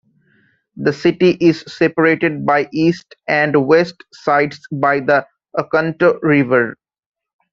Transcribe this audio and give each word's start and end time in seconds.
The 0.77 0.93
city 0.93 1.37
is 1.39 1.63
separated 1.67 2.43
by 2.43 2.69
east 2.73 3.13
and 3.27 3.67
west 3.67 4.03
sides 4.11 4.59
by 4.71 4.99
the 5.01 5.27
Oconto 5.59 6.17
River. 6.23 6.75